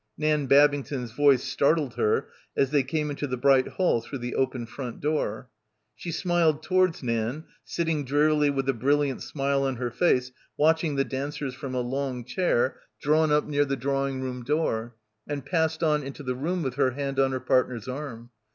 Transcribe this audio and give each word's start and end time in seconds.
Nan 0.17 0.47
Babington's 0.47 1.11
voice 1.11 1.43
startled 1.43 1.93
her 1.93 2.27
as 2.57 2.71
they 2.71 2.81
came 2.81 3.11
into 3.11 3.27
the 3.27 3.37
bright 3.37 3.67
hall 3.67 4.01
through 4.01 4.17
the 4.17 4.33
open 4.33 4.65
front 4.65 4.99
door. 4.99 5.51
She 5.93 6.11
smiled 6.11 6.63
towards 6.63 7.03
Nan, 7.03 7.43
sitting 7.63 8.03
drearily 8.03 8.49
with 8.49 8.67
a 8.67 8.73
brilliant 8.73 9.21
smile 9.21 9.61
on 9.61 9.75
her 9.75 9.91
face 9.91 10.31
watching 10.57 10.95
the 10.95 11.05
dancers 11.05 11.53
from 11.53 11.75
a 11.75 11.81
long 11.81 12.23
chair 12.25 12.77
drawn 12.99 13.31
up 13.31 13.45
near 13.45 13.63
the 13.63 13.75
drawing 13.77 14.21
room 14.23 14.41
door, 14.43 14.95
and 15.27 15.45
passed 15.45 15.83
on 15.83 16.01
into 16.01 16.23
the 16.23 16.33
room 16.33 16.63
with 16.63 16.77
her 16.77 16.89
hand 16.97 17.19
on 17.19 17.31
her 17.31 17.39
partner's 17.39 17.87
arm. 17.87 18.31